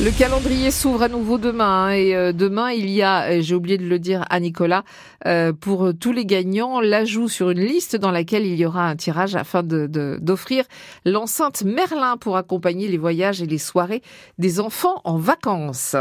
[0.00, 3.56] Le calendrier s'ouvre à nouveau demain hein, et euh, demain il y a, euh, j'ai
[3.56, 4.84] oublié de le dire à Nicolas,
[5.26, 8.94] euh, pour tous les gagnants, l'ajout sur une liste dans laquelle il y aura un
[8.94, 9.88] tirage afin de
[10.20, 10.64] d'offrir
[11.04, 14.02] l'enceinte Merlin pour accompagner les voyages et les soirées
[14.38, 15.96] des enfants en vacances.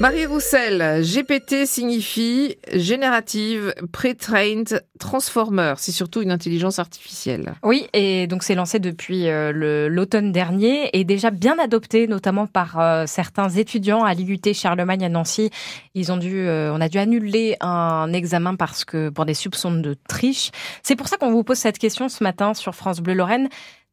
[0.00, 5.74] Marie Roussel, GPT signifie générative, pre-trained, transformer.
[5.76, 7.52] C'est surtout une intelligence artificielle.
[7.62, 12.80] Oui, et donc c'est lancé depuis euh, l'automne dernier et déjà bien adopté, notamment par
[12.80, 15.50] euh, certains étudiants à l'IUT Charlemagne à Nancy.
[15.94, 19.72] Ils ont dû, euh, on a dû annuler un examen parce que pour des soupçons
[19.72, 20.50] de triche.
[20.82, 23.50] C'est pour ça qu'on vous pose cette question ce matin sur France Bleu Lorraine.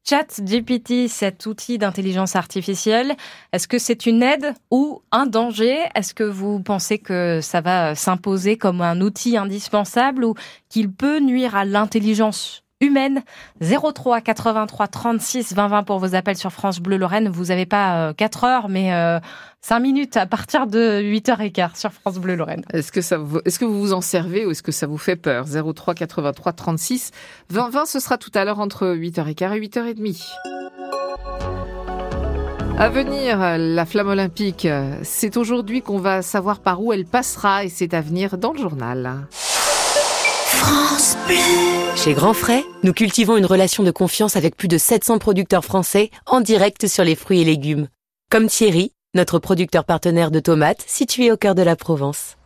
[0.09, 3.17] Chat GPT, cet outil d'intelligence artificielle,
[3.51, 5.79] est-ce que c'est une aide ou un danger?
[5.95, 10.33] Est-ce que vous pensez que ça va s'imposer comme un outil indispensable ou
[10.69, 12.63] qu'il peut nuire à l'intelligence?
[12.81, 13.23] Humaine
[13.61, 17.29] 03 83 36 20 20 pour vos appels sur France Bleu Lorraine.
[17.29, 18.89] Vous n'avez pas 4 euh, heures, mais
[19.61, 22.63] 5 euh, minutes à partir de 8h15 sur France Bleu Lorraine.
[22.73, 24.97] Est-ce que, ça vous, est-ce que vous vous en servez ou est-ce que ça vous
[24.97, 25.45] fait peur?
[25.45, 27.11] 03 83 36
[27.49, 30.23] 20 20, ce sera tout à l'heure entre 8h15 et 8h30.
[32.79, 34.67] À venir, la flamme olympique.
[35.01, 38.59] C'est aujourd'hui qu'on va savoir par où elle passera et c'est à venir dans le
[38.59, 39.25] journal.
[39.31, 41.86] France Bleu.
[42.07, 46.09] Chez Grand Frais, nous cultivons une relation de confiance avec plus de 700 producteurs français
[46.25, 47.89] en direct sur les fruits et légumes.
[48.31, 52.37] Comme Thierry, notre producteur partenaire de tomates situé au cœur de la Provence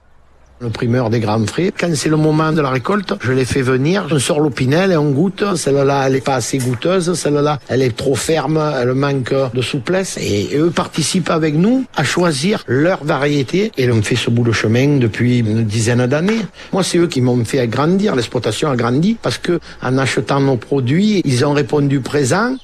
[0.62, 1.74] le primeur des grands frais.
[1.78, 4.98] Quand c'est le moment de la récolte, je les fais venir, je sors l'opinel et
[4.98, 5.44] on goûte.
[5.56, 10.18] Celle-là, elle est pas assez goûteuse, celle-là, elle est trop ferme, elle manque de souplesse.
[10.22, 14.52] Et eux participent avec nous à choisir leur variété et on fait ce bout de
[14.52, 16.46] chemin depuis une dizaine d'années.
[16.72, 20.58] Moi, c'est eux qui m'ont fait agrandir, l'exploitation a grandi parce que en achetant nos
[20.58, 22.56] produits, ils ont répondu présent.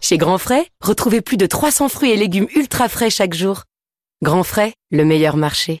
[0.00, 3.64] Chez Grand Frais, retrouvez plus de 300 fruits et légumes ultra frais chaque jour.
[4.22, 5.80] Grand Frais, le meilleur marché.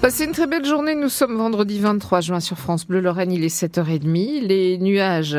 [0.00, 0.94] Passez une très belle journée.
[0.94, 3.32] Nous sommes vendredi 23 juin sur France Bleu Lorraine.
[3.32, 4.46] Il est 7h30.
[4.46, 5.36] Les nuages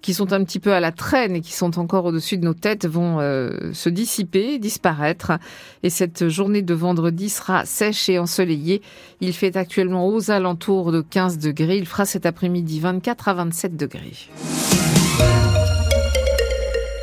[0.00, 2.54] qui sont un petit peu à la traîne et qui sont encore au-dessus de nos
[2.54, 5.32] têtes vont euh, se dissiper, disparaître.
[5.82, 8.80] Et cette journée de vendredi sera sèche et ensoleillée.
[9.20, 11.76] Il fait actuellement aux alentours de 15 degrés.
[11.76, 14.28] Il fera cet après-midi 24 à 27 degrés.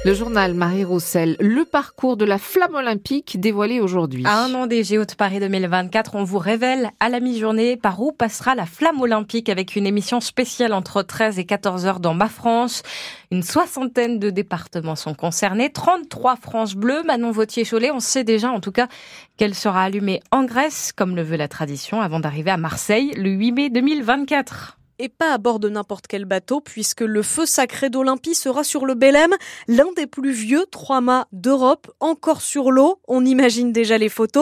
[0.06, 4.26] Le journal Marie Roussel, le parcours de la flamme olympique dévoilé aujourd'hui.
[4.26, 8.02] À un an des Jeux de Paris 2024, on vous révèle à la mi-journée par
[8.02, 12.14] où passera la flamme olympique avec une émission spéciale entre 13 et 14 heures dans
[12.14, 12.84] Ma France.
[13.32, 17.04] Une soixantaine de départements sont concernés, 33 France bleues.
[17.04, 18.90] Manon Vautier-Cholet, on sait déjà en tout cas
[19.38, 23.30] qu'elle sera allumée en Grèce, comme le veut la tradition, avant d'arriver à Marseille le
[23.30, 27.90] 8 mai 2024 et pas à bord de n'importe quel bateau, puisque le feu sacré
[27.90, 29.32] d'Olympie sera sur le Belém,
[29.68, 33.00] l'un des plus vieux trois mâts d'Europe, encore sur l'eau.
[33.08, 34.42] On imagine déjà les photos.